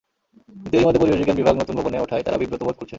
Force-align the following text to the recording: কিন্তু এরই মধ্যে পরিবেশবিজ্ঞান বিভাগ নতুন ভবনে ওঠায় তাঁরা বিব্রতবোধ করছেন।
কিন্তু 0.63 0.69
এরই 0.77 0.85
মধ্যে 0.87 1.01
পরিবেশবিজ্ঞান 1.01 1.37
বিভাগ 1.41 1.55
নতুন 1.61 1.75
ভবনে 1.79 1.97
ওঠায় 2.03 2.23
তাঁরা 2.25 2.37
বিব্রতবোধ 2.41 2.75
করছেন। 2.77 2.89